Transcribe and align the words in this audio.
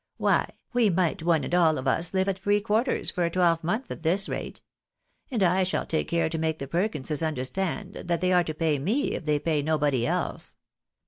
Why, 0.17 0.53
we 0.73 0.89
might 0.89 1.21
one 1.21 1.43
and 1.43 1.53
nil 1.53 1.77
of 1.77 1.87
us 1.87 2.11
live 2.11 2.27
at 2.27 2.39
free 2.39 2.59
quarters 2.59 3.11
for 3.11 3.23
a 3.23 3.29
twelvemonth 3.29 3.91
at 3.91 4.01
this 4.01 4.27
rate; 4.27 4.59
and 5.29 5.43
I 5.43 5.63
shall 5.63 5.85
tiike 5.85 6.07
care 6.07 6.27
to 6.27 6.39
make 6.39 6.57
the 6.57 6.65
Perkinses 6.65 7.21
understand 7.21 7.93
that 8.05 8.19
they 8.19 8.33
are 8.33 8.43
to 8.45 8.55
pay 8.55 8.79
me 8.79 9.11
if 9.11 9.25
they 9.25 9.37
pay 9.37 9.61
nobody 9.61 10.07
else. 10.07 10.55